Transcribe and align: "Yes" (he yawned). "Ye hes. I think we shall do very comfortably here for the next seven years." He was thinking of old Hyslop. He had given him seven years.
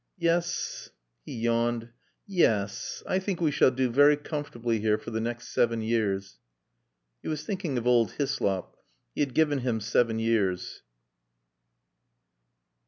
"Yes" 0.17 0.89
(he 1.27 1.35
yawned). 1.35 1.89
"Ye 2.25 2.41
hes. 2.45 3.03
I 3.05 3.19
think 3.19 3.39
we 3.39 3.51
shall 3.51 3.69
do 3.69 3.87
very 3.91 4.17
comfortably 4.17 4.79
here 4.79 4.97
for 4.97 5.11
the 5.11 5.21
next 5.21 5.49
seven 5.49 5.79
years." 5.83 6.39
He 7.21 7.27
was 7.27 7.45
thinking 7.45 7.77
of 7.77 7.85
old 7.85 8.13
Hyslop. 8.13 8.77
He 9.13 9.21
had 9.21 9.35
given 9.35 9.59
him 9.59 9.79
seven 9.79 10.17
years. 10.17 10.81